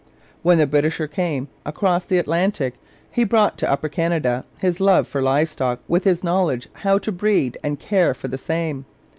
[0.41, 2.73] When the Britisher came across the Atlantic
[3.11, 7.11] he brought to Upper Canada his love for live stock and his knowledge how to
[7.11, 8.85] breed and care for the same.